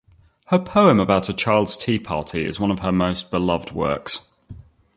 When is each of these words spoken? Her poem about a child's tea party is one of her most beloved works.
Her 0.47 0.57
poem 0.57 0.99
about 0.99 1.29
a 1.29 1.33
child's 1.33 1.77
tea 1.77 1.99
party 1.99 2.43
is 2.43 2.59
one 2.59 2.71
of 2.71 2.79
her 2.79 2.91
most 2.91 3.29
beloved 3.29 3.71
works. 3.71 4.27